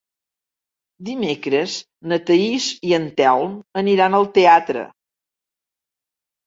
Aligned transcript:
Dimecres 1.09 1.75
na 2.13 2.19
Thaís 2.31 2.71
i 2.93 2.97
en 3.01 3.07
Telm 3.21 3.55
aniran 3.85 4.21
al 4.23 4.27
teatre. 4.41 4.89